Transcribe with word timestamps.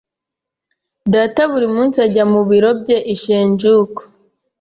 Data 1.13 1.41
buri 1.51 1.67
munsi 1.75 1.97
ajya 2.05 2.23
mu 2.33 2.41
biro 2.49 2.69
bye 2.81 2.97
i 3.13 3.15
Shinjuku. 3.21 4.01